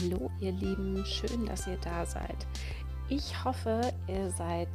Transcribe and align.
Hallo 0.00 0.30
ihr 0.40 0.52
Lieben, 0.52 1.04
schön, 1.04 1.46
dass 1.46 1.66
ihr 1.66 1.76
da 1.76 2.04
seid. 2.04 2.46
Ich 3.08 3.44
hoffe, 3.44 3.80
ihr 4.08 4.30
seid 4.30 4.68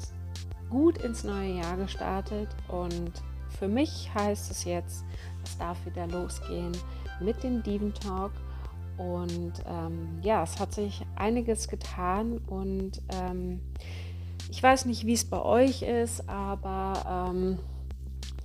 gut 0.70 0.98
ins 1.00 1.24
neue 1.24 1.60
Jahr 1.60 1.78
gestartet. 1.78 2.48
Und 2.68 3.12
für 3.58 3.68
mich 3.68 4.10
heißt 4.14 4.52
es 4.52 4.64
jetzt, 4.64 5.04
es 5.44 5.58
darf 5.58 5.78
wieder 5.86 6.08
losgehen 6.08 6.72
mit 7.20 7.44
dem 7.44 7.64
Diven 7.64 7.94
Talk. 7.94 8.32
Und 8.98 9.54
ähm, 9.66 10.20
ja, 10.22 10.44
es 10.44 10.60
hat 10.60 10.74
sich 10.74 11.06
einiges 11.16 11.68
getan. 11.68 12.38
Und 12.48 13.02
ähm, 13.10 13.60
ich 14.50 14.62
weiß 14.62 14.86
nicht, 14.86 15.06
wie 15.06 15.14
es 15.14 15.26
bei 15.26 15.42
euch 15.42 15.82
ist, 15.82 16.30
aber 16.30 17.32
ähm, 17.34 17.60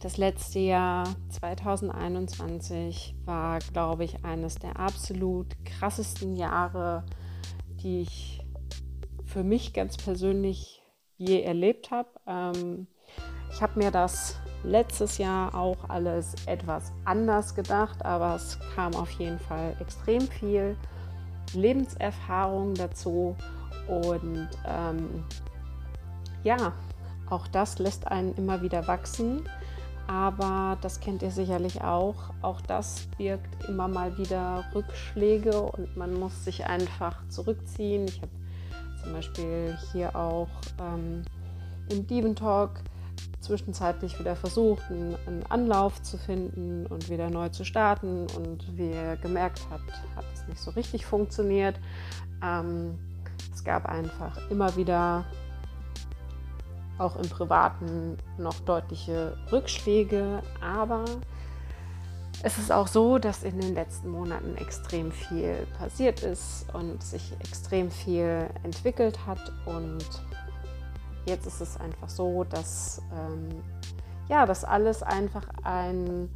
das 0.05 0.19
letzte 0.19 0.59
Jahr 0.59 1.09
2021 1.31 3.15
war, 3.25 3.59
glaube 3.73 4.05
ich, 4.05 4.23
eines 4.23 4.57
der 4.57 4.79
absolut 4.79 5.47
krassesten 5.65 6.37
Jahre, 6.37 7.05
die 7.83 8.03
ich 8.03 8.47
für 9.25 9.43
mich 9.43 9.73
ganz 9.73 9.97
persönlich 9.97 10.83
je 11.17 11.41
erlebt 11.41 11.91
habe. 11.91 12.11
Ähm, 12.27 12.87
ich 13.51 13.63
habe 13.63 13.79
mir 13.79 13.91
das 13.91 14.39
letztes 14.63 15.17
Jahr 15.17 15.55
auch 15.55 15.89
alles 15.89 16.35
etwas 16.45 16.93
anders 17.07 17.55
gedacht, 17.55 18.05
aber 18.05 18.35
es 18.35 18.59
kam 18.75 18.95
auf 18.97 19.11
jeden 19.13 19.39
Fall 19.39 19.75
extrem 19.81 20.21
viel 20.21 20.77
Lebenserfahrung 21.55 22.75
dazu 22.75 23.35
und 23.89 24.51
ähm, 24.69 25.25
ja, 26.43 26.75
auch 27.31 27.49
das 27.49 27.79
lässt 27.79 28.07
einen 28.07 28.35
immer 28.35 28.61
wieder 28.61 28.87
wachsen. 28.87 29.49
Aber 30.07 30.77
das 30.81 31.01
kennt 31.01 31.23
ihr 31.23 31.31
sicherlich 31.31 31.83
auch. 31.83 32.31
Auch 32.43 32.61
das 32.61 33.09
birgt 33.17 33.69
immer 33.69 33.89
mal 33.89 34.17
wieder 34.19 34.65
Rückschläge 34.75 35.61
und 35.61 35.97
man 35.97 36.15
muss 36.15 36.45
sich 36.45 36.67
einfach 36.67 37.27
zurückziehen. 37.29 38.07
Ich 38.07 38.21
habe 38.21 38.33
zum 39.03 39.13
Beispiel 39.13 39.79
hier 39.93 40.15
auch 40.15 40.49
ähm, 40.81 41.23
im 41.91 42.07
Diven 42.07 42.37
Talk 42.37 42.81
zwischenzeitlich 43.41 44.19
wieder 44.19 44.37
versucht, 44.37 44.83
einen, 44.91 45.17
einen, 45.27 45.45
Anlauf 45.51 46.03
zu 46.03 46.17
finden 46.17 46.87
und 46.87 47.11
wieder 47.11 47.31
neu 47.31 47.51
zu 47.51 47.65
starten. 47.65 48.27
Und 48.37 48.77
wie 48.77 48.91
ihr 48.91 49.17
gemerkt 49.17 49.61
habt, 49.71 49.91
hat 50.17 50.25
es 50.35 50.47
nicht 50.49 50.61
so 50.61 50.71
richtig 50.73 51.07
funktioniert. 51.07 51.79
Ähm, 52.43 52.99
es 53.53 53.63
gab 53.63 53.87
einfach 53.87 54.39
immer 54.51 54.75
wieder 54.77 55.25
auch 56.99 57.17
im 57.17 57.29
Privaten 57.29 58.17
noch 58.39 58.59
deutliche 58.61 59.37
Rückschläge, 59.51 60.43
aber 60.61 61.05
es 62.43 62.59
ist 62.59 62.71
auch 62.71 62.89
so, 62.89 63.19
dass 63.19 63.43
in 63.43 63.61
den 63.61 63.75
letzten 63.75 64.11
Monaten 64.11 64.57
extrem 64.57 65.11
viel 65.11 65.67
passiert 65.79 66.23
ist 66.23 66.67
und 66.75 67.03
sich 67.03 67.33
extrem 67.41 67.91
viel 67.91 68.49
entwickelt 68.63 69.27
hat 69.27 69.41
und 69.67 70.05
jetzt 71.27 71.47
ist 71.47 71.61
es 71.61 71.77
einfach 71.79 72.09
so, 72.09 72.45
dass 72.45 73.01
ähm, 73.13 73.63
ja, 74.29 74.47
das 74.47 74.65
alles 74.65 75.03
einfach 75.03 75.47
ein 75.63 76.29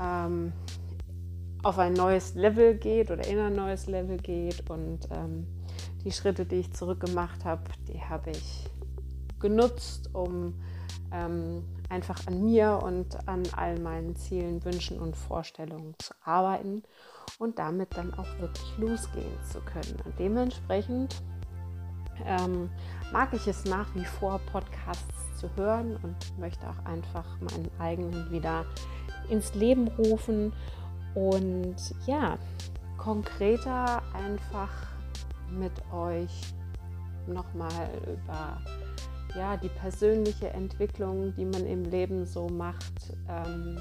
ähm, 0.00 0.52
auf 1.62 1.78
ein 1.78 1.94
neues 1.94 2.34
Level 2.34 2.74
geht 2.74 3.10
oder 3.10 3.26
in 3.26 3.38
ein 3.38 3.56
neues 3.56 3.86
Level 3.86 4.18
geht 4.18 4.68
und 4.70 5.08
ähm, 5.10 5.46
die 6.04 6.12
Schritte, 6.12 6.44
die 6.46 6.56
ich 6.56 6.72
zurückgemacht 6.72 7.44
habe, 7.44 7.62
die 7.88 8.00
habe 8.00 8.30
ich 8.30 8.70
genutzt, 9.40 10.10
um 10.12 10.54
ähm, 11.12 11.64
einfach 11.88 12.26
an 12.26 12.44
mir 12.44 12.80
und 12.82 13.28
an 13.28 13.42
all 13.54 13.78
meinen 13.78 14.16
Zielen, 14.16 14.64
Wünschen 14.64 14.98
und 14.98 15.16
Vorstellungen 15.16 15.94
zu 15.98 16.14
arbeiten 16.24 16.82
und 17.38 17.58
damit 17.58 17.96
dann 17.96 18.12
auch 18.14 18.38
wirklich 18.38 18.78
losgehen 18.78 19.38
zu 19.50 19.60
können. 19.60 19.96
Und 20.04 20.18
dementsprechend 20.18 21.22
ähm, 22.24 22.70
mag 23.12 23.32
ich 23.34 23.46
es 23.46 23.64
nach 23.64 23.94
wie 23.94 24.04
vor, 24.04 24.40
Podcasts 24.50 25.36
zu 25.38 25.50
hören 25.56 25.96
und 26.02 26.38
möchte 26.38 26.66
auch 26.68 26.84
einfach 26.86 27.26
meinen 27.40 27.70
eigenen 27.78 28.30
wieder 28.30 28.64
ins 29.28 29.54
Leben 29.54 29.88
rufen 29.88 30.52
und 31.14 31.76
ja, 32.06 32.38
konkreter 32.96 34.02
einfach 34.14 34.70
mit 35.50 35.72
euch 35.92 36.54
nochmal 37.26 37.90
über 38.06 38.58
ja, 39.36 39.56
die 39.56 39.68
persönliche 39.68 40.50
Entwicklung, 40.50 41.34
die 41.36 41.44
man 41.44 41.66
im 41.66 41.84
Leben 41.84 42.26
so 42.26 42.48
macht, 42.48 43.12
ähm, 43.28 43.78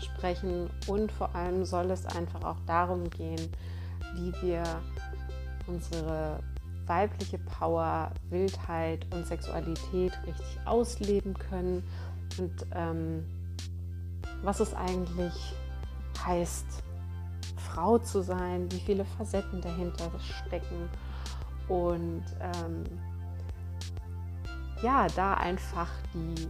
sprechen. 0.00 0.68
Und 0.86 1.12
vor 1.12 1.34
allem 1.34 1.64
soll 1.64 1.90
es 1.90 2.04
einfach 2.06 2.42
auch 2.44 2.58
darum 2.66 3.08
gehen, 3.10 3.50
wie 4.14 4.32
wir 4.42 4.62
unsere 5.66 6.40
weibliche 6.86 7.38
Power, 7.38 8.10
Wildheit 8.30 9.06
und 9.14 9.26
Sexualität 9.26 10.12
richtig 10.26 10.58
ausleben 10.64 11.34
können 11.34 11.82
und 12.38 12.66
ähm, 12.74 13.24
was 14.42 14.60
es 14.60 14.74
eigentlich 14.74 15.54
heißt, 16.24 16.82
Frau 17.56 17.98
zu 17.98 18.22
sein, 18.22 18.70
wie 18.72 18.80
viele 18.80 19.04
Facetten 19.04 19.60
dahinter 19.60 20.10
stecken 20.18 20.90
und 21.68 22.24
ähm, 22.40 22.84
ja, 24.82 25.06
da 25.14 25.34
einfach 25.34 25.88
die, 26.14 26.48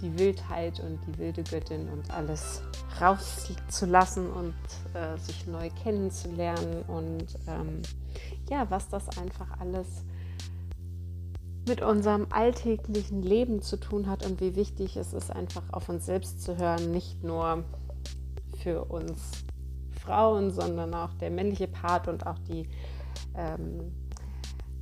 die 0.00 0.18
Wildheit 0.18 0.80
und 0.80 0.98
die 1.06 1.18
wilde 1.18 1.42
Göttin 1.42 1.88
und 1.88 2.10
alles 2.10 2.62
rauszulassen 3.00 4.30
und 4.30 4.54
äh, 4.94 5.18
sich 5.18 5.46
neu 5.46 5.70
kennenzulernen 5.82 6.82
und 6.88 7.26
ähm, 7.46 7.82
ja, 8.48 8.66
was 8.70 8.88
das 8.88 9.18
einfach 9.18 9.60
alles 9.60 10.04
mit 11.68 11.82
unserem 11.82 12.28
alltäglichen 12.30 13.22
Leben 13.22 13.60
zu 13.60 13.76
tun 13.76 14.08
hat 14.08 14.24
und 14.24 14.40
wie 14.40 14.54
wichtig 14.54 14.96
es 14.96 15.12
ist, 15.12 15.30
einfach 15.30 15.64
auf 15.72 15.88
uns 15.88 16.06
selbst 16.06 16.42
zu 16.42 16.56
hören, 16.56 16.92
nicht 16.92 17.24
nur 17.24 17.64
für 18.62 18.84
uns 18.84 19.44
Frauen, 20.00 20.52
sondern 20.52 20.94
auch 20.94 21.12
der 21.14 21.30
männliche 21.30 21.66
Part 21.66 22.06
und 22.06 22.26
auch 22.26 22.38
die 22.38 22.68
ähm, 23.34 23.92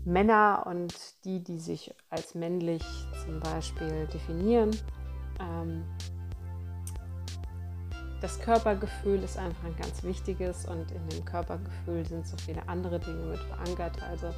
Männer 0.04 0.64
und 0.66 0.94
die, 1.24 1.42
die 1.42 1.58
sich 1.58 1.94
als 2.10 2.34
männlich 2.34 2.84
zum 3.24 3.40
Beispiel 3.40 4.06
definieren. 4.12 4.70
Ähm, 5.40 5.84
das 8.20 8.40
Körpergefühl 8.40 9.22
ist 9.22 9.36
einfach 9.36 9.64
ein 9.64 9.76
ganz 9.76 10.02
wichtiges 10.02 10.66
und 10.66 10.90
in 10.90 11.08
dem 11.08 11.24
Körpergefühl 11.24 12.06
sind 12.06 12.26
so 12.26 12.36
viele 12.38 12.66
andere 12.68 12.98
Dinge 12.98 13.26
mit 13.26 13.40
verankert. 13.40 14.02
Also 14.10 14.28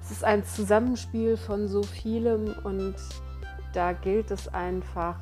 es 0.00 0.10
ist 0.10 0.24
ein 0.24 0.44
Zusammenspiel 0.44 1.36
von 1.36 1.68
so 1.68 1.82
vielem 1.82 2.54
und 2.64 2.96
da 3.74 3.92
gilt 3.92 4.30
es 4.30 4.48
einfach, 4.48 5.18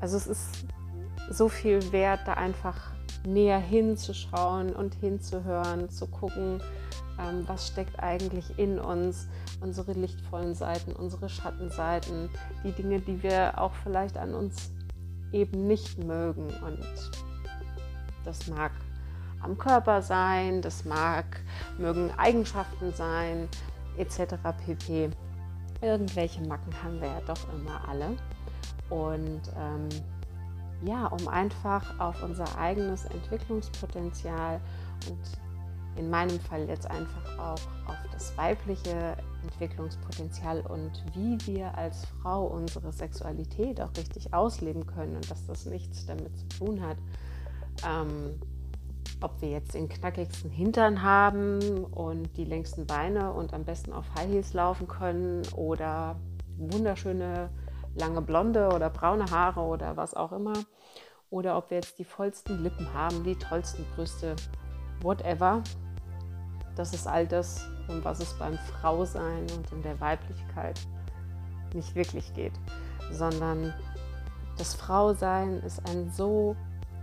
also 0.00 0.16
es 0.16 0.26
ist 0.26 0.66
so 1.30 1.48
viel 1.48 1.92
wert, 1.92 2.20
da 2.26 2.34
einfach 2.34 2.92
näher 3.26 3.58
hinzuschauen 3.58 4.74
und 4.74 4.94
hinzuhören, 4.94 5.90
zu 5.90 6.06
gucken, 6.06 6.60
ähm, 7.18 7.44
was 7.46 7.68
steckt 7.68 8.00
eigentlich 8.00 8.58
in 8.58 8.78
uns, 8.78 9.28
unsere 9.60 9.92
lichtvollen 9.92 10.54
Seiten, 10.54 10.92
unsere 10.92 11.28
Schattenseiten, 11.28 12.28
die 12.64 12.72
Dinge, 12.72 13.00
die 13.00 13.22
wir 13.22 13.60
auch 13.60 13.72
vielleicht 13.82 14.16
an 14.16 14.34
uns 14.34 14.70
eben 15.32 15.66
nicht 15.66 16.02
mögen. 16.04 16.46
Und 16.64 17.10
das 18.24 18.46
mag 18.48 18.72
am 19.40 19.56
Körper 19.56 20.02
sein, 20.02 20.62
das 20.62 20.84
mag, 20.84 21.24
mögen 21.78 22.10
Eigenschaften 22.16 22.92
sein, 22.92 23.48
etc. 23.96 24.34
pp. 24.66 25.10
Irgendwelche 25.80 26.40
Macken 26.42 26.72
haben 26.82 27.00
wir 27.00 27.08
ja 27.08 27.20
doch 27.26 27.52
immer 27.52 27.88
alle. 27.88 28.16
Und 28.90 29.42
ähm, 29.56 29.88
ja, 30.82 31.06
um 31.06 31.28
einfach 31.28 31.98
auf 31.98 32.22
unser 32.22 32.58
eigenes 32.58 33.04
Entwicklungspotenzial 33.06 34.60
und 35.08 35.47
in 35.98 36.10
meinem 36.10 36.38
Fall 36.40 36.68
jetzt 36.68 36.88
einfach 36.90 37.38
auch 37.38 37.90
auf 37.90 37.96
das 38.12 38.36
weibliche 38.36 39.16
Entwicklungspotenzial 39.42 40.60
und 40.60 40.92
wie 41.14 41.38
wir 41.46 41.76
als 41.76 42.06
Frau 42.22 42.46
unsere 42.46 42.92
Sexualität 42.92 43.80
auch 43.80 43.90
richtig 43.96 44.32
ausleben 44.32 44.86
können 44.86 45.16
und 45.16 45.30
dass 45.30 45.46
das 45.46 45.66
nichts 45.66 46.06
damit 46.06 46.36
zu 46.36 46.48
tun 46.48 46.82
hat, 46.82 46.96
ähm, 47.86 48.40
ob 49.20 49.40
wir 49.40 49.50
jetzt 49.50 49.74
den 49.74 49.88
knackigsten 49.88 50.50
Hintern 50.50 51.02
haben 51.02 51.84
und 51.84 52.36
die 52.36 52.44
längsten 52.44 52.86
Beine 52.86 53.32
und 53.32 53.52
am 53.52 53.64
besten 53.64 53.92
auf 53.92 54.06
High 54.16 54.28
Heels 54.28 54.52
laufen 54.52 54.86
können 54.86 55.42
oder 55.56 56.16
wunderschöne 56.56 57.50
lange 57.94 58.22
blonde 58.22 58.68
oder 58.68 58.90
braune 58.90 59.30
Haare 59.30 59.60
oder 59.60 59.96
was 59.96 60.14
auch 60.14 60.32
immer. 60.32 60.54
Oder 61.30 61.58
ob 61.58 61.70
wir 61.70 61.76
jetzt 61.78 61.98
die 61.98 62.04
vollsten 62.04 62.62
Lippen 62.62 62.92
haben, 62.94 63.22
die 63.22 63.36
tollsten 63.36 63.84
Brüste, 63.94 64.34
whatever. 65.02 65.62
Das 66.78 66.94
ist 66.94 67.08
all 67.08 67.26
das, 67.26 67.68
um 67.88 68.04
was 68.04 68.20
es 68.20 68.32
beim 68.34 68.56
Frausein 68.56 69.44
und 69.56 69.72
in 69.72 69.82
der 69.82 69.98
Weiblichkeit 70.00 70.78
nicht 71.74 71.96
wirklich 71.96 72.32
geht, 72.34 72.52
sondern 73.10 73.74
das 74.56 74.76
Frausein 74.76 75.54
ist 75.64 75.84
ein 75.88 76.08
so 76.12 76.54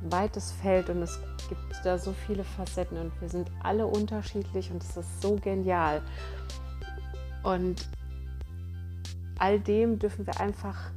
weites 0.01 0.53
Feld 0.53 0.89
und 0.89 1.01
es 1.01 1.19
gibt 1.49 1.59
da 1.83 1.97
so 1.97 2.13
viele 2.13 2.45
Facetten 2.45 2.97
und 2.97 3.11
wir 3.19 3.27
sind 3.27 3.51
alle 3.63 3.85
unterschiedlich 3.85 4.71
und 4.71 4.81
es 4.81 4.95
ist 4.95 5.21
so 5.21 5.35
genial. 5.35 6.01
Und 7.43 7.89
all 9.39 9.59
dem 9.59 9.99
dürfen 9.99 10.25
wir 10.25 10.39
einfach 10.39 10.89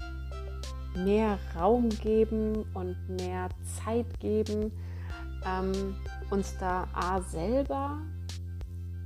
mehr 0.95 1.37
Raum 1.59 1.89
geben 1.89 2.65
und 2.75 2.97
mehr 3.09 3.49
Zeit 3.85 4.07
geben, 4.21 4.71
ähm, 5.45 5.97
uns 6.31 6.57
da 6.59 6.87
A 6.95 7.21
selber 7.21 7.99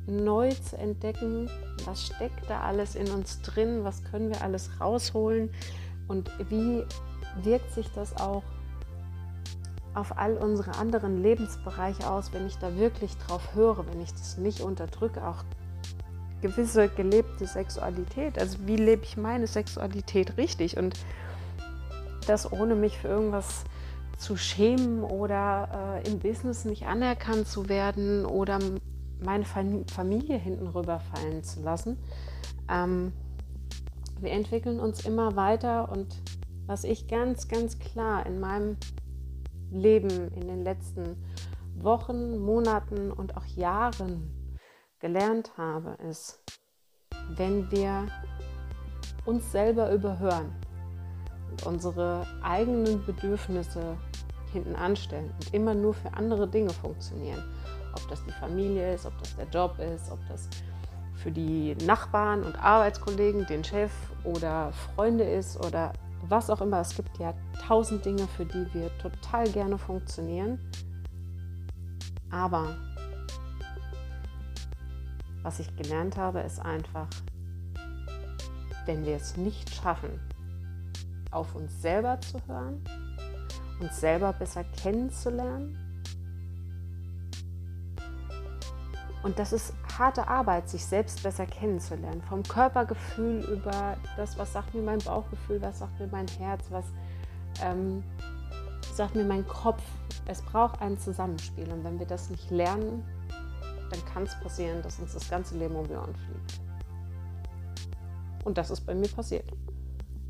neu 0.06 0.50
zu 0.50 0.76
entdecken, 0.76 1.48
was 1.84 2.06
steckt 2.06 2.48
da 2.48 2.60
alles 2.60 2.94
in 2.94 3.08
uns 3.10 3.40
drin, 3.42 3.84
was 3.84 4.02
können 4.04 4.30
wir 4.30 4.42
alles 4.42 4.70
rausholen? 4.80 5.50
Und 6.08 6.30
wie 6.50 6.84
wirkt 7.42 7.72
sich 7.72 7.90
das 7.92 8.16
auch 8.16 8.42
auf 9.94 10.18
all 10.18 10.36
unsere 10.36 10.74
anderen 10.76 11.22
Lebensbereiche 11.22 12.08
aus, 12.08 12.32
wenn 12.32 12.46
ich 12.46 12.56
da 12.58 12.76
wirklich 12.76 13.16
drauf 13.18 13.54
höre, 13.54 13.86
wenn 13.86 14.00
ich 14.00 14.12
das 14.12 14.38
nicht 14.38 14.60
unterdrücke, 14.60 15.26
auch 15.26 15.44
gewisse 16.40 16.88
gelebte 16.88 17.46
Sexualität. 17.46 18.38
Also 18.38 18.58
wie 18.66 18.76
lebe 18.76 19.04
ich 19.04 19.16
meine 19.16 19.46
Sexualität 19.46 20.36
richtig? 20.36 20.76
Und 20.76 20.94
das 22.26 22.50
ohne 22.50 22.74
mich 22.74 22.98
für 22.98 23.08
irgendwas 23.08 23.64
zu 24.18 24.36
schämen 24.36 25.02
oder 25.02 26.00
äh, 26.04 26.08
im 26.08 26.18
Business 26.18 26.64
nicht 26.64 26.86
anerkannt 26.86 27.48
zu 27.48 27.68
werden 27.68 28.24
oder 28.24 28.58
meine 29.24 29.44
Familie 29.44 30.38
hinten 30.38 30.66
rüberfallen 30.66 31.42
zu 31.42 31.62
lassen. 31.62 31.98
Ähm, 32.68 33.12
wir 34.20 34.30
entwickeln 34.30 34.80
uns 34.80 35.04
immer 35.04 35.36
weiter 35.36 35.90
und 35.90 36.22
was 36.66 36.84
ich 36.84 37.08
ganz, 37.08 37.48
ganz 37.48 37.78
klar 37.78 38.24
in 38.26 38.40
meinem 38.40 38.76
Leben 39.70 40.28
in 40.34 40.46
den 40.46 40.62
letzten 40.62 41.16
Wochen, 41.74 42.38
Monaten 42.38 43.10
und 43.10 43.36
auch 43.36 43.46
Jahren 43.46 44.58
gelernt 45.00 45.52
habe, 45.56 45.96
ist, 46.08 46.42
wenn 47.36 47.70
wir 47.70 48.06
uns 49.24 49.50
selber 49.50 49.92
überhören 49.92 50.52
und 51.50 51.66
unsere 51.66 52.26
eigenen 52.42 53.04
Bedürfnisse 53.04 53.96
hinten 54.52 54.76
anstellen 54.76 55.30
und 55.30 55.54
immer 55.54 55.74
nur 55.74 55.94
für 55.94 56.12
andere 56.14 56.48
Dinge 56.48 56.70
funktionieren, 56.70 57.42
ob 57.94 58.08
das 58.08 58.24
die 58.24 58.32
Familie 58.32 58.94
ist, 58.94 59.06
ob 59.06 59.18
das 59.18 59.36
der 59.36 59.46
Job 59.48 59.78
ist, 59.78 60.10
ob 60.10 60.18
das 60.28 60.48
für 61.14 61.30
die 61.30 61.76
Nachbarn 61.84 62.42
und 62.42 62.56
Arbeitskollegen, 62.56 63.46
den 63.46 63.62
Chef 63.62 63.92
oder 64.24 64.72
Freunde 64.72 65.24
ist 65.24 65.56
oder 65.64 65.92
was 66.28 66.50
auch 66.50 66.60
immer. 66.60 66.80
Es 66.80 66.94
gibt 66.94 67.18
ja 67.18 67.34
tausend 67.66 68.04
Dinge, 68.04 68.26
für 68.36 68.44
die 68.44 68.66
wir 68.74 68.90
total 68.98 69.48
gerne 69.50 69.78
funktionieren. 69.78 70.58
Aber 72.30 72.76
was 75.42 75.60
ich 75.60 75.76
gelernt 75.76 76.16
habe, 76.16 76.40
ist 76.40 76.60
einfach, 76.60 77.08
wenn 78.86 79.04
wir 79.04 79.16
es 79.16 79.36
nicht 79.36 79.72
schaffen, 79.74 80.20
auf 81.30 81.54
uns 81.54 81.80
selber 81.82 82.20
zu 82.20 82.40
hören, 82.46 82.82
uns 83.80 84.00
selber 84.00 84.32
besser 84.32 84.64
kennenzulernen, 84.64 85.76
Und 89.22 89.38
das 89.38 89.52
ist 89.52 89.72
harte 89.98 90.26
Arbeit, 90.26 90.68
sich 90.68 90.84
selbst 90.84 91.22
besser 91.22 91.46
kennenzulernen. 91.46 92.22
Vom 92.22 92.42
Körpergefühl 92.42 93.44
über 93.44 93.96
das, 94.16 94.36
was 94.36 94.52
sagt 94.52 94.74
mir 94.74 94.82
mein 94.82 94.98
Bauchgefühl, 94.98 95.62
was 95.62 95.78
sagt 95.78 96.00
mir 96.00 96.08
mein 96.08 96.26
Herz, 96.26 96.64
was 96.70 96.84
ähm, 97.62 98.02
sagt 98.94 99.14
mir 99.14 99.24
mein 99.24 99.46
Kopf. 99.46 99.82
Es 100.26 100.42
braucht 100.42 100.80
ein 100.80 100.98
Zusammenspiel. 100.98 101.70
Und 101.70 101.84
wenn 101.84 101.98
wir 101.98 102.06
das 102.06 102.30
nicht 102.30 102.50
lernen, 102.50 103.04
dann 103.90 104.04
kann 104.06 104.24
es 104.24 104.38
passieren, 104.40 104.82
dass 104.82 104.98
uns 104.98 105.14
das 105.14 105.28
ganze 105.28 105.56
Leben 105.56 105.76
um 105.76 105.86
die 105.86 105.94
Ohren 105.94 106.14
fliegt. 106.14 106.60
Und 108.44 108.58
das 108.58 108.70
ist 108.70 108.80
bei 108.80 108.94
mir 108.94 109.08
passiert. 109.08 109.48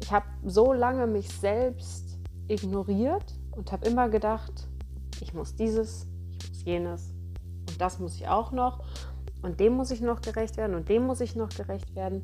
Ich 0.00 0.12
habe 0.12 0.26
so 0.44 0.72
lange 0.72 1.06
mich 1.06 1.28
selbst 1.30 2.18
ignoriert 2.48 3.34
und 3.52 3.72
habe 3.72 3.86
immer 3.86 4.08
gedacht, 4.08 4.68
ich 5.20 5.32
muss 5.32 5.54
dieses, 5.54 6.06
ich 6.30 6.48
muss 6.48 6.64
jenes, 6.64 7.11
das 7.82 7.98
muss 7.98 8.14
ich 8.14 8.28
auch 8.28 8.52
noch 8.52 8.78
und 9.42 9.58
dem 9.58 9.72
muss 9.72 9.90
ich 9.90 10.00
noch 10.00 10.20
gerecht 10.20 10.56
werden 10.56 10.76
und 10.76 10.88
dem 10.88 11.04
muss 11.04 11.20
ich 11.20 11.34
noch 11.34 11.48
gerecht 11.48 11.96
werden. 11.96 12.22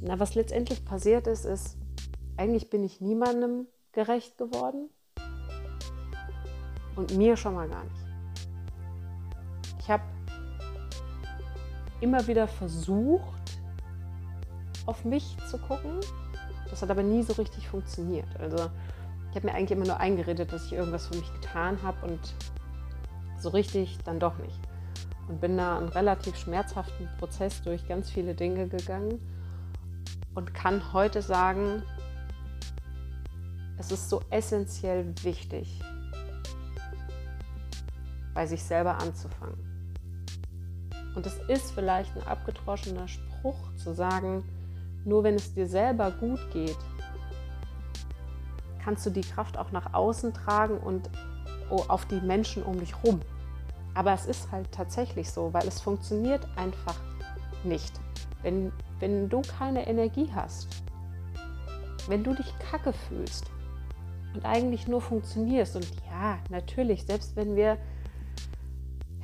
Na, 0.00 0.20
was 0.20 0.36
letztendlich 0.36 0.84
passiert 0.84 1.26
ist, 1.26 1.44
ist, 1.44 1.76
eigentlich 2.36 2.70
bin 2.70 2.84
ich 2.84 3.00
niemandem 3.00 3.66
gerecht 3.90 4.38
geworden 4.38 4.88
und 6.94 7.16
mir 7.16 7.36
schon 7.36 7.54
mal 7.54 7.68
gar 7.68 7.82
nicht. 7.82 8.06
Ich 9.80 9.90
habe 9.90 10.04
immer 12.00 12.24
wieder 12.28 12.46
versucht, 12.46 13.58
auf 14.86 15.04
mich 15.04 15.36
zu 15.50 15.58
gucken. 15.58 15.98
Das 16.70 16.82
hat 16.82 16.90
aber 16.90 17.02
nie 17.02 17.24
so 17.24 17.32
richtig 17.32 17.68
funktioniert. 17.68 18.28
Also 18.38 18.70
ich 19.30 19.36
habe 19.36 19.48
mir 19.48 19.54
eigentlich 19.54 19.72
immer 19.72 19.86
nur 19.86 19.98
eingeredet, 19.98 20.52
dass 20.52 20.66
ich 20.66 20.74
irgendwas 20.74 21.08
für 21.08 21.16
mich 21.16 21.32
getan 21.32 21.82
habe 21.82 22.06
und 22.06 22.20
so 23.38 23.50
richtig 23.50 23.98
dann 24.04 24.18
doch 24.18 24.38
nicht. 24.38 24.58
Und 25.28 25.40
bin 25.40 25.56
da 25.56 25.78
einen 25.78 25.88
relativ 25.88 26.36
schmerzhaften 26.36 27.08
Prozess 27.18 27.62
durch 27.62 27.86
ganz 27.88 28.10
viele 28.10 28.34
Dinge 28.34 28.68
gegangen 28.68 29.20
und 30.34 30.54
kann 30.54 30.92
heute 30.92 31.22
sagen, 31.22 31.82
es 33.78 33.90
ist 33.90 34.08
so 34.08 34.22
essentiell 34.30 35.12
wichtig, 35.22 35.80
bei 38.34 38.46
sich 38.46 38.62
selber 38.62 38.98
anzufangen. 38.98 39.58
Und 41.14 41.26
es 41.26 41.38
ist 41.48 41.72
vielleicht 41.72 42.14
ein 42.16 42.26
abgedroschener 42.26 43.08
Spruch 43.08 43.74
zu 43.76 43.94
sagen, 43.94 44.44
nur 45.04 45.24
wenn 45.24 45.34
es 45.34 45.54
dir 45.54 45.66
selber 45.66 46.10
gut 46.10 46.40
geht, 46.52 46.76
kannst 48.82 49.06
du 49.06 49.10
die 49.10 49.22
Kraft 49.22 49.56
auch 49.56 49.72
nach 49.72 49.94
außen 49.94 50.34
tragen 50.34 50.78
und 50.78 51.10
auf 51.70 52.06
die 52.06 52.20
Menschen 52.20 52.62
um 52.62 52.78
dich 52.78 52.94
rum. 53.04 53.20
Aber 53.94 54.12
es 54.12 54.26
ist 54.26 54.50
halt 54.52 54.70
tatsächlich 54.72 55.30
so, 55.30 55.52
weil 55.52 55.66
es 55.66 55.80
funktioniert 55.80 56.46
einfach 56.56 56.96
nicht. 57.64 57.92
Wenn, 58.42 58.72
wenn 59.00 59.28
du 59.28 59.42
keine 59.42 59.86
Energie 59.86 60.30
hast, 60.34 60.68
wenn 62.08 62.22
du 62.22 62.34
dich 62.34 62.52
kacke 62.58 62.92
fühlst 62.92 63.46
und 64.34 64.44
eigentlich 64.44 64.86
nur 64.86 65.00
funktionierst, 65.00 65.76
und 65.76 65.90
ja, 66.10 66.38
natürlich, 66.50 67.04
selbst 67.04 67.36
wenn 67.36 67.56
wir 67.56 67.78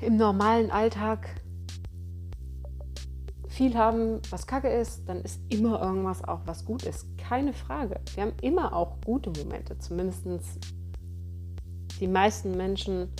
im 0.01 0.17
normalen 0.17 0.71
Alltag 0.71 1.29
viel 3.49 3.77
haben, 3.77 4.21
was 4.31 4.47
kacke 4.47 4.69
ist, 4.69 5.07
dann 5.09 5.21
ist 5.21 5.41
immer 5.51 5.81
irgendwas 5.83 6.25
auch, 6.25 6.41
was 6.47 6.65
gut 6.65 6.85
ist. 6.85 7.07
Keine 7.19 7.53
Frage. 7.53 8.01
Wir 8.15 8.25
haben 8.25 8.33
immer 8.41 8.75
auch 8.75 8.97
gute 9.05 9.31
Momente, 9.31 9.79
zumindest 9.79 10.27
die 12.03 12.09
meisten 12.09 12.57
Menschen 12.57 13.13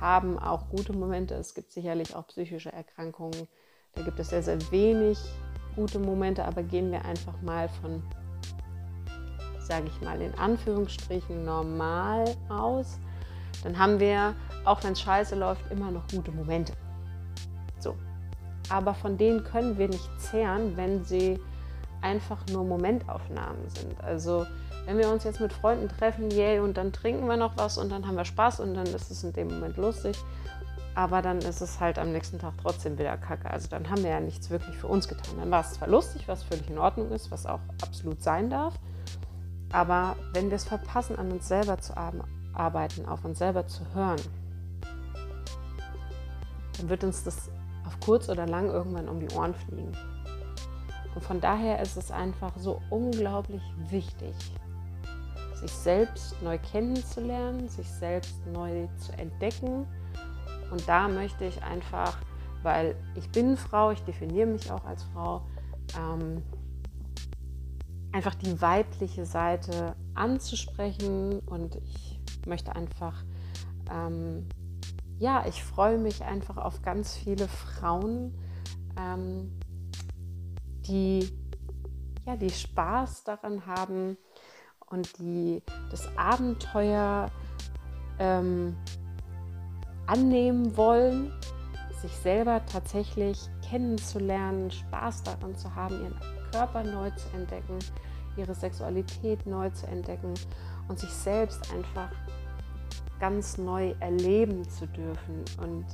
haben 0.00 0.40
auch 0.40 0.68
gute 0.68 0.92
Momente. 0.92 1.34
Es 1.34 1.54
gibt 1.54 1.70
sicherlich 1.70 2.16
auch 2.16 2.26
psychische 2.26 2.72
Erkrankungen. 2.72 3.46
Da 3.94 4.02
gibt 4.02 4.18
es 4.18 4.30
sehr, 4.30 4.42
sehr 4.42 4.58
wenig 4.72 5.20
gute 5.76 6.00
Momente, 6.00 6.44
aber 6.44 6.64
gehen 6.64 6.90
wir 6.90 7.04
einfach 7.04 7.40
mal 7.42 7.68
von, 7.68 8.02
sage 9.60 9.86
ich 9.86 10.00
mal, 10.00 10.20
in 10.20 10.34
Anführungsstrichen 10.34 11.44
normal 11.44 12.24
aus. 12.48 12.98
Dann 13.62 13.78
haben 13.78 14.00
wir, 14.00 14.34
auch 14.64 14.82
wenn 14.82 14.94
es 14.94 15.00
scheiße 15.00 15.36
läuft, 15.36 15.70
immer 15.70 15.92
noch 15.92 16.08
gute 16.08 16.32
Momente. 16.32 16.72
So. 17.78 17.94
Aber 18.68 18.94
von 18.94 19.16
denen 19.16 19.44
können 19.44 19.78
wir 19.78 19.86
nicht 19.86 20.10
zehren, 20.20 20.76
wenn 20.76 21.04
sie 21.04 21.38
einfach 22.02 22.44
nur 22.48 22.64
Momentaufnahmen 22.64 23.68
sind. 23.68 24.02
Also 24.02 24.44
wenn 24.86 24.98
wir 24.98 25.08
uns 25.10 25.24
jetzt 25.24 25.40
mit 25.40 25.52
Freunden 25.52 25.88
treffen, 25.88 26.30
yay, 26.30 26.60
und 26.60 26.76
dann 26.76 26.92
trinken 26.92 27.26
wir 27.26 27.36
noch 27.36 27.56
was 27.56 27.78
und 27.78 27.90
dann 27.90 28.06
haben 28.06 28.16
wir 28.16 28.24
Spaß 28.24 28.60
und 28.60 28.74
dann 28.74 28.86
ist 28.86 29.10
es 29.10 29.24
in 29.24 29.32
dem 29.32 29.48
Moment 29.48 29.76
lustig. 29.76 30.16
Aber 30.94 31.22
dann 31.22 31.38
ist 31.38 31.60
es 31.60 31.80
halt 31.80 31.98
am 31.98 32.12
nächsten 32.12 32.38
Tag 32.38 32.52
trotzdem 32.62 32.98
wieder 32.98 33.16
kacke. 33.16 33.50
Also 33.50 33.68
dann 33.68 33.90
haben 33.90 34.02
wir 34.04 34.10
ja 34.10 34.20
nichts 34.20 34.50
wirklich 34.50 34.76
für 34.76 34.86
uns 34.86 35.08
getan. 35.08 35.38
Dann 35.38 35.50
war 35.50 35.62
es 35.62 35.72
zwar 35.72 35.88
lustig, 35.88 36.28
was 36.28 36.44
völlig 36.44 36.70
in 36.70 36.78
Ordnung 36.78 37.10
ist, 37.10 37.30
was 37.32 37.46
auch 37.46 37.60
absolut 37.82 38.22
sein 38.22 38.48
darf. 38.48 38.74
Aber 39.72 40.14
wenn 40.34 40.50
wir 40.50 40.56
es 40.56 40.64
verpassen, 40.64 41.18
an 41.18 41.32
uns 41.32 41.48
selber 41.48 41.78
zu 41.78 41.94
arbeiten, 42.54 43.06
auf 43.06 43.24
uns 43.24 43.38
selber 43.38 43.66
zu 43.66 43.82
hören, 43.92 44.20
dann 46.78 46.88
wird 46.88 47.02
uns 47.02 47.24
das 47.24 47.50
auf 47.84 47.98
kurz 47.98 48.28
oder 48.28 48.46
lang 48.46 48.70
irgendwann 48.70 49.08
um 49.08 49.18
die 49.18 49.34
Ohren 49.34 49.54
fliegen. 49.54 49.92
Und 51.14 51.24
von 51.24 51.40
daher 51.40 51.80
ist 51.80 51.96
es 51.96 52.12
einfach 52.12 52.52
so 52.56 52.80
unglaublich 52.90 53.62
wichtig, 53.90 54.34
sich 55.64 55.72
selbst 55.72 56.42
neu 56.42 56.58
kennenzulernen, 56.58 57.68
sich 57.68 57.88
selbst 57.88 58.46
neu 58.52 58.86
zu 58.98 59.12
entdecken. 59.12 59.86
Und 60.70 60.86
da 60.86 61.08
möchte 61.08 61.46
ich 61.46 61.62
einfach, 61.62 62.18
weil 62.62 62.94
ich 63.14 63.30
bin 63.30 63.56
Frau, 63.56 63.90
ich 63.90 64.00
definiere 64.00 64.46
mich 64.46 64.70
auch 64.70 64.84
als 64.84 65.04
Frau, 65.04 65.46
ähm, 65.98 66.42
einfach 68.12 68.34
die 68.34 68.60
weibliche 68.60 69.24
Seite 69.24 69.96
anzusprechen. 70.14 71.38
Und 71.40 71.76
ich 71.76 72.20
möchte 72.46 72.76
einfach, 72.76 73.24
ähm, 73.90 74.46
ja, 75.18 75.46
ich 75.46 75.64
freue 75.64 75.96
mich 75.96 76.22
einfach 76.24 76.58
auf 76.58 76.82
ganz 76.82 77.14
viele 77.14 77.48
Frauen, 77.48 78.34
ähm, 78.98 79.58
die, 80.86 81.30
ja, 82.26 82.36
die 82.36 82.50
Spaß 82.50 83.24
daran 83.24 83.64
haben 83.64 84.18
und 84.94 85.18
die 85.18 85.60
das 85.90 86.08
Abenteuer 86.16 87.30
ähm, 88.18 88.76
annehmen 90.06 90.76
wollen, 90.76 91.32
sich 92.00 92.12
selber 92.12 92.64
tatsächlich 92.66 93.38
kennenzulernen, 93.68 94.70
Spaß 94.70 95.24
daran 95.24 95.56
zu 95.56 95.74
haben, 95.74 96.00
ihren 96.00 96.20
Körper 96.52 96.84
neu 96.84 97.10
zu 97.10 97.28
entdecken, 97.34 97.78
ihre 98.36 98.54
Sexualität 98.54 99.46
neu 99.46 99.70
zu 99.70 99.86
entdecken 99.86 100.34
und 100.88 100.98
sich 100.98 101.10
selbst 101.10 101.72
einfach 101.72 102.10
ganz 103.18 103.58
neu 103.58 103.94
erleben 104.00 104.68
zu 104.68 104.86
dürfen. 104.86 105.44
Und 105.62 105.86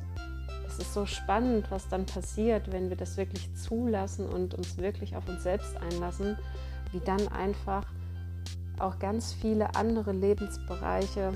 es 0.66 0.78
ist 0.78 0.92
so 0.92 1.06
spannend, 1.06 1.70
was 1.70 1.88
dann 1.88 2.06
passiert, 2.06 2.72
wenn 2.72 2.88
wir 2.88 2.96
das 2.96 3.16
wirklich 3.16 3.54
zulassen 3.54 4.26
und 4.26 4.54
uns 4.54 4.78
wirklich 4.78 5.16
auf 5.16 5.28
uns 5.28 5.42
selbst 5.42 5.76
einlassen, 5.76 6.36
wie 6.92 7.00
dann 7.00 7.28
einfach 7.28 7.84
auch 8.80 8.98
ganz 8.98 9.32
viele 9.32 9.74
andere 9.74 10.12
Lebensbereiche 10.12 11.32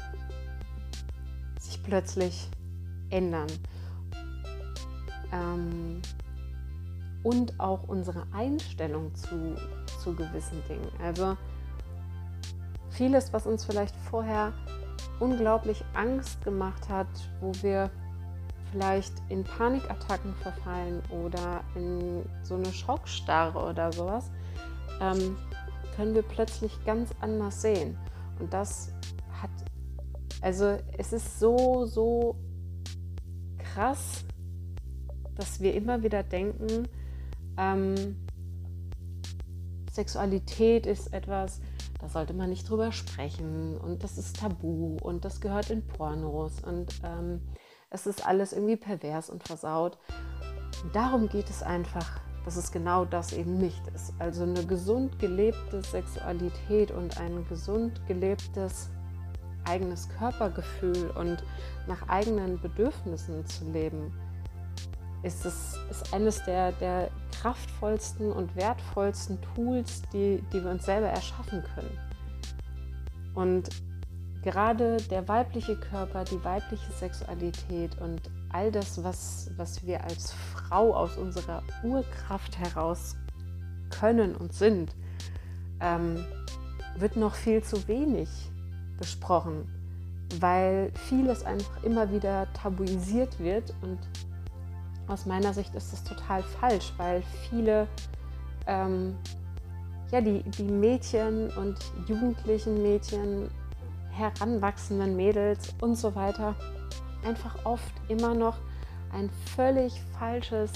sich 1.61 1.83
plötzlich 1.83 2.49
ändern. 3.11 3.49
Ähm, 5.33 6.03
und 7.23 7.59
auch 7.59 7.89
unsere 7.89 8.27
Einstellung 8.33 9.15
zu, 9.15 9.57
zu 10.03 10.15
gewissen 10.15 10.63
Dingen. 10.69 10.89
Also 11.03 11.37
vieles, 12.91 13.33
was 13.33 13.47
uns 13.47 13.65
vielleicht 13.65 13.97
vorher 13.97 14.53
unglaublich 15.21 15.85
Angst 15.95 16.43
gemacht 16.45 16.89
hat, 16.89 17.09
wo 17.41 17.53
wir 17.63 17.91
vielleicht 18.73 19.15
in 19.29 19.45
Panikattacken 19.45 20.35
verfallen 20.35 21.01
oder 21.09 21.63
in 21.77 22.25
so 22.43 22.57
eine 22.57 22.73
Schockstarre 22.73 23.59
oder 23.59 23.93
sowas, 23.93 24.31
ähm, 25.01 25.37
können 25.97 26.15
wir 26.15 26.23
plötzlich 26.23 26.85
ganz 26.85 27.11
anders 27.21 27.63
sehen. 27.63 27.97
Und 28.39 28.53
das 28.53 28.93
hat, 29.41 29.51
also 30.41 30.79
es 30.99 31.13
ist 31.13 31.39
so, 31.39 31.87
so 31.87 32.37
krass, 33.59 34.25
dass 35.37 35.61
wir 35.61 35.75
immer 35.75 36.03
wieder 36.03 36.23
denken, 36.23 36.89
ähm, 37.57 38.17
Sexualität 39.91 40.87
ist 40.87 41.13
etwas, 41.13 41.61
da 42.01 42.09
sollte 42.09 42.35
man 42.35 42.51
nicht 42.51 42.69
drüber 42.69 42.93
sprechen 42.93 43.77
und 43.79 44.03
das 44.03 44.19
ist 44.19 44.37
tabu 44.41 44.97
und 45.01 45.25
das 45.25 45.41
gehört 45.41 45.71
in 45.71 45.87
Pornos 45.87 46.61
und 46.61 47.01
ähm, 47.05 47.41
es 47.91 48.07
ist 48.07 48.27
alles 48.27 48.53
irgendwie 48.53 48.77
pervers 48.77 49.31
und 49.31 49.47
versaut. 49.47 49.99
Und 50.83 50.95
darum 50.97 51.29
geht 51.29 51.49
es 51.49 51.63
einfach, 51.63 52.21
dass 52.45 52.57
es 52.57 52.71
genau 52.71 53.05
das 53.05 53.33
eben 53.33 53.59
nicht 53.59 53.83
ist. 53.95 54.13
Also 54.19 54.43
eine 54.43 54.65
gesund 54.67 55.19
gelebte 55.19 55.83
Sexualität 55.83 56.91
und 56.91 57.19
ein 57.19 57.47
gesund 57.49 58.01
gelebtes 58.07 58.91
eigenes 59.65 60.09
Körpergefühl 60.19 61.11
und 61.19 61.43
nach 61.87 62.09
eigenen 62.09 62.61
Bedürfnissen 62.61 63.47
zu 63.47 63.71
leben 63.71 64.13
ist 65.23 65.47
es 65.47 65.79
ist 65.91 66.13
eines 66.13 66.45
der, 66.45 66.73
der 66.73 67.11
kraftvollsten 67.41 68.31
und 68.31 68.55
wertvollsten 68.57 69.39
Tools, 69.55 70.03
die, 70.13 70.45
die 70.53 70.63
wir 70.63 70.71
uns 70.71 70.85
selber 70.85 71.09
erschaffen 71.09 71.65
können. 71.75 71.99
Und 73.35 73.71
gerade 74.43 74.99
der 75.11 75.27
weibliche 75.27 75.77
Körper, 75.77 76.25
die 76.25 76.43
weibliche 76.45 76.93
Sexualität 76.93 77.99
und 78.01 78.21
all 78.55 78.71
das, 78.71 79.03
was, 79.03 79.51
was 79.57 79.85
wir 79.85 80.05
als 80.05 80.33
Frau 80.33 80.95
aus 80.95 81.17
unserer 81.17 81.63
Urkraft 81.83 82.57
heraus 82.57 83.17
können 83.91 84.37
und 84.37 84.53
sind, 84.55 84.95
ähm, 85.81 86.25
wird 86.97 87.17
noch 87.17 87.35
viel 87.35 87.63
zu 87.63 87.89
wenig 87.89 88.29
besprochen, 88.97 89.69
weil 90.39 90.93
vieles 91.09 91.45
einfach 91.45 91.83
immer 91.83 92.13
wieder 92.13 92.47
tabuisiert 92.53 93.41
wird. 93.41 93.75
Und 93.83 93.99
aus 95.09 95.27
meiner 95.27 95.53
Sicht 95.53 95.75
ist 95.75 95.93
das 95.93 96.05
total 96.05 96.45
falsch, 96.45 96.93
weil 96.97 97.25
viele, 97.51 97.89
ähm, 98.69 99.17
ja, 100.13 100.21
die, 100.21 100.45
die 100.45 100.63
Mädchen 100.63 101.51
und 101.57 101.77
jugendlichen 102.07 102.83
Mädchen, 102.83 103.51
heranwachsenden 104.13 105.17
Mädels 105.17 105.75
und 105.81 105.97
so 105.97 106.15
weiter, 106.15 106.55
einfach 107.25 107.65
oft 107.65 107.93
immer 108.09 108.35
noch 108.35 108.59
ein 109.13 109.31
völlig 109.55 110.01
falsches 110.19 110.71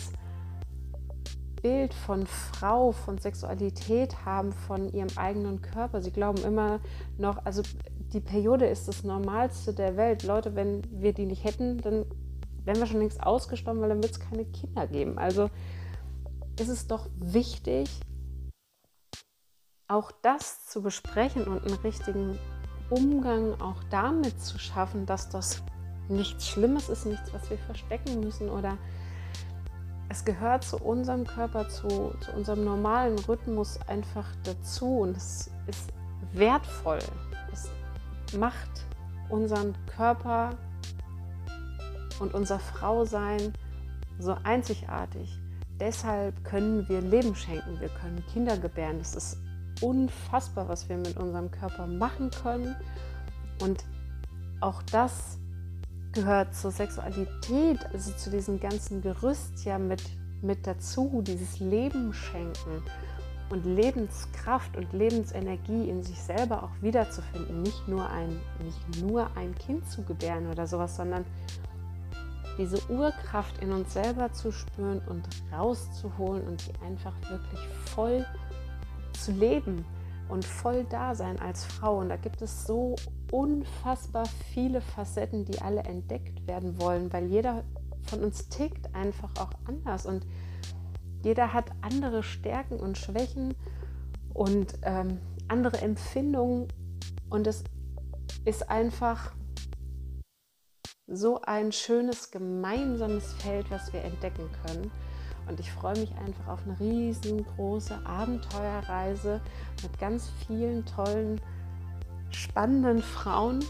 Bild 1.62 1.92
von 1.92 2.26
Frau, 2.26 2.92
von 2.92 3.18
Sexualität 3.18 4.24
haben, 4.24 4.52
von 4.52 4.92
ihrem 4.92 5.08
eigenen 5.16 5.60
Körper. 5.60 6.00
Sie 6.00 6.12
glauben 6.12 6.42
immer 6.44 6.80
noch, 7.16 7.44
also 7.44 7.62
die 8.12 8.20
Periode 8.20 8.66
ist 8.66 8.88
das 8.88 9.02
Normalste 9.04 9.74
der 9.74 9.96
Welt. 9.96 10.22
Leute, 10.22 10.54
wenn 10.54 10.82
wir 10.90 11.12
die 11.12 11.26
nicht 11.26 11.44
hätten, 11.44 11.78
dann 11.78 12.06
wären 12.64 12.78
wir 12.78 12.86
schon 12.86 13.00
längst 13.00 13.22
ausgestorben, 13.22 13.80
weil 13.80 13.88
dann 13.88 14.02
wird 14.02 14.12
es 14.12 14.20
keine 14.20 14.44
Kinder 14.44 14.86
geben. 14.86 15.18
Also 15.18 15.50
ist 16.60 16.68
es 16.68 16.86
doch 16.86 17.08
wichtig, 17.18 17.88
auch 19.88 20.12
das 20.22 20.66
zu 20.66 20.82
besprechen 20.82 21.44
und 21.44 21.64
einen 21.64 21.76
richtigen 21.76 22.38
Umgang 22.90 23.60
auch 23.60 23.82
damit 23.90 24.40
zu 24.40 24.58
schaffen, 24.58 25.06
dass 25.06 25.28
das 25.28 25.62
nichts 26.08 26.48
Schlimmes 26.48 26.88
ist, 26.88 27.06
nichts, 27.06 27.32
was 27.32 27.48
wir 27.50 27.58
verstecken 27.58 28.20
müssen 28.20 28.48
oder 28.48 28.78
es 30.08 30.24
gehört 30.24 30.64
zu 30.64 30.78
unserem 30.78 31.26
Körper, 31.26 31.68
zu, 31.68 32.14
zu 32.20 32.32
unserem 32.34 32.64
normalen 32.64 33.18
Rhythmus 33.18 33.78
einfach 33.88 34.26
dazu 34.42 35.00
und 35.00 35.16
es 35.16 35.50
ist 35.66 35.92
wertvoll. 36.32 37.00
Es 37.52 37.68
macht 38.38 38.86
unseren 39.28 39.74
Körper 39.86 40.56
und 42.20 42.32
unser 42.34 42.58
Frausein 42.58 43.52
so 44.18 44.36
einzigartig. 44.44 45.38
Deshalb 45.78 46.42
können 46.42 46.88
wir 46.88 47.00
Leben 47.00 47.34
schenken, 47.34 47.78
wir 47.80 47.90
können 47.90 48.24
Kinder 48.32 48.56
gebären. 48.56 48.98
Es 49.00 49.14
ist 49.14 49.38
unfassbar, 49.80 50.68
was 50.68 50.88
wir 50.88 50.96
mit 50.96 51.16
unserem 51.16 51.50
Körper 51.50 51.86
machen 51.86 52.30
können. 52.30 52.74
Und 53.60 53.84
auch 54.60 54.82
das 54.90 55.38
gehört 56.18 56.52
zur 56.54 56.72
Sexualität, 56.72 57.78
also 57.92 58.12
zu 58.12 58.30
diesem 58.30 58.58
ganzen 58.58 59.02
Gerüst 59.02 59.64
ja 59.64 59.78
mit, 59.78 60.02
mit 60.42 60.66
dazu, 60.66 61.22
dieses 61.24 61.60
Leben 61.60 62.12
schenken 62.12 62.82
und 63.50 63.64
Lebenskraft 63.64 64.76
und 64.76 64.92
Lebensenergie 64.92 65.88
in 65.88 66.02
sich 66.02 66.20
selber 66.20 66.64
auch 66.64 66.82
wiederzufinden. 66.82 67.62
Nicht 67.62 67.86
nur 67.86 68.10
ein, 68.10 68.40
nicht 68.64 69.02
nur 69.02 69.30
ein 69.36 69.54
Kind 69.54 69.88
zu 69.88 70.02
gebären 70.02 70.48
oder 70.50 70.66
sowas, 70.66 70.96
sondern 70.96 71.24
diese 72.58 72.80
Urkraft 72.90 73.62
in 73.62 73.70
uns 73.70 73.92
selber 73.92 74.32
zu 74.32 74.50
spüren 74.50 75.00
und 75.06 75.22
rauszuholen 75.52 76.48
und 76.48 76.66
die 76.66 76.84
einfach 76.84 77.14
wirklich 77.30 77.60
voll 77.94 78.26
zu 79.12 79.30
leben 79.30 79.84
und 80.28 80.44
voll 80.44 80.84
da 80.84 81.14
sein 81.14 81.38
als 81.40 81.64
Frau. 81.64 81.98
Und 81.98 82.08
da 82.08 82.16
gibt 82.16 82.42
es 82.42 82.66
so 82.66 82.96
unfassbar 83.30 84.26
viele 84.52 84.80
Facetten, 84.80 85.44
die 85.44 85.60
alle 85.60 85.82
entdeckt 85.82 86.46
werden 86.46 86.80
wollen, 86.80 87.12
weil 87.12 87.26
jeder 87.26 87.64
von 88.02 88.24
uns 88.24 88.48
tickt 88.48 88.94
einfach 88.94 89.30
auch 89.38 89.50
anders 89.66 90.06
und 90.06 90.26
jeder 91.22 91.52
hat 91.52 91.66
andere 91.82 92.22
Stärken 92.22 92.78
und 92.78 92.96
Schwächen 92.96 93.54
und 94.32 94.78
ähm, 94.82 95.18
andere 95.48 95.78
Empfindungen 95.78 96.68
und 97.28 97.46
es 97.46 97.64
ist 98.44 98.70
einfach 98.70 99.34
so 101.06 101.40
ein 101.42 101.72
schönes 101.72 102.30
gemeinsames 102.30 103.32
Feld, 103.34 103.70
was 103.70 103.92
wir 103.92 104.02
entdecken 104.02 104.48
können. 104.66 104.90
Und 105.48 105.58
ich 105.60 105.72
freue 105.72 105.98
mich 105.98 106.10
einfach 106.18 106.48
auf 106.48 106.60
eine 106.66 106.78
riesengroße 106.78 108.04
Abenteuerreise 108.04 109.40
mit 109.82 109.98
ganz 109.98 110.30
vielen 110.46 110.84
tollen, 110.84 111.40
spannenden 112.30 113.02
Frauen. 113.02 113.64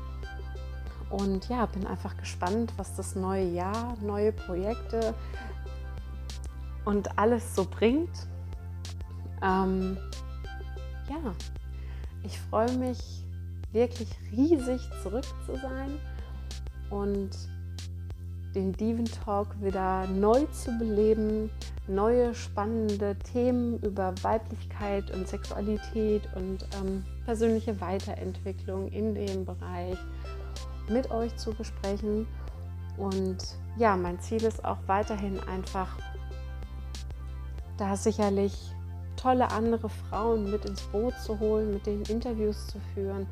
Und 1.11 1.49
ja, 1.49 1.67
bin 1.67 1.87
einfach 1.87 2.17
gespannt, 2.17 2.73
was 2.77 2.95
das 2.97 3.15
neue 3.15 3.47
Jahr, 3.47 3.97
neue 4.03 4.33
Projekte 4.33 5.15
und 6.85 7.19
alles 7.19 7.55
so 7.55 7.65
bringt. 7.65 8.27
Ähm, 9.43 9.97
ja, 11.09 11.33
ich 12.25 12.39
freue 12.51 12.73
mich 12.77 13.25
wirklich 13.73 14.09
riesig 14.33 14.81
zurück 15.03 15.27
zu 15.47 15.57
sein 15.57 15.99
und 16.91 17.31
den 18.59 18.73
Diven 18.73 19.05
Talk 19.05 19.49
wieder 19.63 20.05
neu 20.09 20.45
zu 20.47 20.77
beleben, 20.79 21.49
neue 21.87 22.35
spannende 22.35 23.17
Themen 23.33 23.79
über 23.83 24.13
Weiblichkeit 24.23 25.13
und 25.13 25.29
Sexualität 25.29 26.29
und 26.35 26.67
ähm, 26.75 27.05
persönliche 27.25 27.81
Weiterentwicklung 27.81 28.89
in 28.89 29.15
dem 29.15 29.45
Bereich 29.45 29.97
mit 30.89 31.09
euch 31.13 31.37
zu 31.37 31.53
besprechen. 31.55 32.27
Und 32.97 33.39
ja, 33.77 33.97
mein 33.97 34.19
Ziel 34.19 34.43
ist 34.43 34.65
auch 34.65 34.79
weiterhin 34.89 35.39
einfach, 35.49 35.97
da 37.77 37.95
sicherlich 37.95 38.73
tolle 39.15 39.53
andere 39.53 39.89
Frauen 39.89 40.51
mit 40.51 40.65
ins 40.65 40.83
Boot 40.83 41.15
zu 41.21 41.39
holen, 41.39 41.75
mit 41.75 41.87
denen 41.87 42.03
Interviews 42.07 42.67
zu 42.67 42.81
führen 42.93 43.29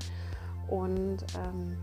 und 0.68 1.18
ähm, 1.34 1.76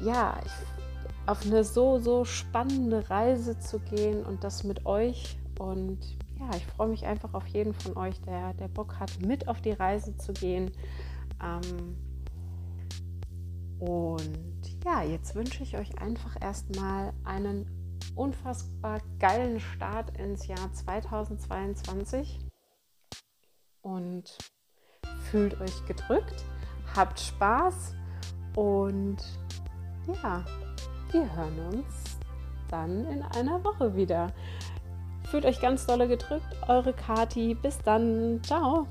ja, 0.00 0.34
ich, 0.44 0.83
auf 1.26 1.44
eine 1.46 1.64
so, 1.64 1.98
so 1.98 2.24
spannende 2.24 3.08
Reise 3.08 3.58
zu 3.58 3.78
gehen 3.78 4.24
und 4.24 4.44
das 4.44 4.64
mit 4.64 4.84
euch. 4.86 5.38
Und 5.58 5.98
ja, 6.38 6.50
ich 6.56 6.66
freue 6.66 6.88
mich 6.88 7.06
einfach 7.06 7.34
auf 7.34 7.46
jeden 7.48 7.72
von 7.72 7.96
euch, 7.96 8.20
der, 8.22 8.54
der 8.54 8.68
Bock 8.68 8.98
hat, 8.98 9.10
mit 9.20 9.48
auf 9.48 9.60
die 9.60 9.72
Reise 9.72 10.16
zu 10.16 10.32
gehen. 10.32 10.70
Ähm, 11.42 11.96
und 13.78 14.84
ja, 14.84 15.02
jetzt 15.02 15.34
wünsche 15.34 15.62
ich 15.62 15.76
euch 15.76 15.98
einfach 15.98 16.40
erstmal 16.40 17.12
einen 17.24 17.66
unfassbar 18.14 19.00
geilen 19.18 19.60
Start 19.60 20.18
ins 20.18 20.46
Jahr 20.46 20.72
2022 20.72 22.38
und 23.82 24.38
fühlt 25.30 25.60
euch 25.60 25.84
gedrückt, 25.86 26.44
habt 26.94 27.18
Spaß 27.18 27.94
und 28.56 29.16
ja, 30.22 30.44
wir 31.14 31.36
hören 31.36 31.58
uns 31.72 32.18
dann 32.68 33.06
in 33.06 33.22
einer 33.22 33.62
Woche 33.62 33.94
wieder. 33.94 34.32
Fühlt 35.30 35.46
euch 35.46 35.60
ganz 35.60 35.86
dolle 35.86 36.08
gedrückt, 36.08 36.44
eure 36.66 36.92
Kati. 36.92 37.54
Bis 37.54 37.78
dann. 37.78 38.40
Ciao. 38.42 38.86